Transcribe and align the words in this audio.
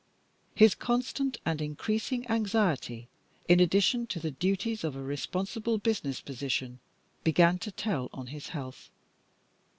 His 0.55 0.73
constant 0.73 1.37
and 1.45 1.61
increasing 1.61 2.27
anxiety, 2.27 3.07
in 3.47 3.59
addition 3.59 4.07
to 4.07 4.19
the 4.19 4.31
duties 4.31 4.83
of 4.83 4.95
a 4.95 4.99
responsible 5.03 5.77
business 5.77 6.21
position, 6.21 6.79
began 7.23 7.59
to 7.59 7.69
tell 7.71 8.09
on 8.11 8.25
his 8.25 8.47
health. 8.47 8.89